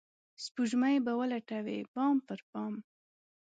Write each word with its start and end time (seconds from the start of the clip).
سپوږمۍ 0.43 0.95
به 1.05 1.11
ولټوي 1.19 1.79
بام 1.93 2.15
پر 2.27 2.39
بام 2.49 2.73